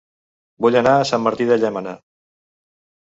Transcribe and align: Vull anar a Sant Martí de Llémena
Vull 0.65 0.77
anar 0.79 0.95
a 1.01 1.05
Sant 1.11 1.23
Martí 1.27 1.47
de 1.51 1.59
Llémena 1.65 1.97